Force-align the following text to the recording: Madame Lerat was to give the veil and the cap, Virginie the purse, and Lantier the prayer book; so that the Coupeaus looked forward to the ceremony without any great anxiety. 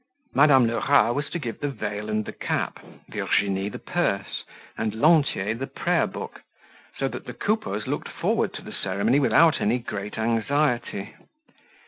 Madame 0.33 0.65
Lerat 0.65 1.13
was 1.13 1.29
to 1.29 1.37
give 1.37 1.59
the 1.59 1.69
veil 1.69 2.09
and 2.09 2.25
the 2.25 2.33
cap, 2.33 2.79
Virginie 3.07 3.69
the 3.69 3.77
purse, 3.77 4.43
and 4.75 4.95
Lantier 4.95 5.53
the 5.53 5.67
prayer 5.67 6.07
book; 6.07 6.41
so 6.97 7.07
that 7.07 7.25
the 7.25 7.33
Coupeaus 7.35 7.85
looked 7.85 8.09
forward 8.09 8.51
to 8.55 8.63
the 8.63 8.73
ceremony 8.73 9.19
without 9.19 9.61
any 9.61 9.77
great 9.77 10.17
anxiety. 10.17 11.13